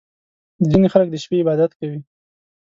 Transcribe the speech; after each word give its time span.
•ځینې 0.69 0.87
خلک 0.93 1.07
د 1.11 1.15
شپې 1.23 1.37
عبادت 1.43 1.71
کوي. 1.79 1.99